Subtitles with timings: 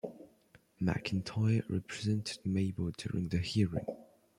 [0.81, 3.85] McIntyre represented Mabo during the hearings.